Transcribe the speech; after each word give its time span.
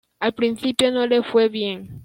Al 0.19 0.33
principio 0.33 0.91
no 0.91 1.05
le 1.05 1.21
fue 1.21 1.47
bien. 1.47 1.99